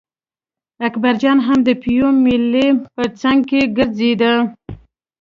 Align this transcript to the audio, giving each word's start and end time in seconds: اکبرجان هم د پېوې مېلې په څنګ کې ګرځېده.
اکبرجان 0.87 1.37
هم 1.47 1.59
د 1.67 1.69
پېوې 1.81 2.11
مېلې 2.23 2.67
په 2.93 3.03
څنګ 3.21 3.39
کې 3.49 3.61
ګرځېده. 3.77 4.33